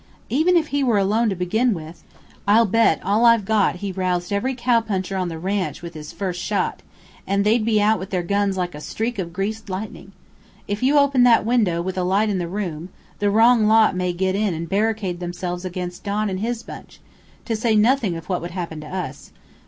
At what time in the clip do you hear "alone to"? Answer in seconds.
0.97-1.35